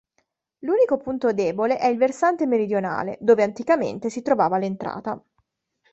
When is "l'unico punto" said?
0.63-1.31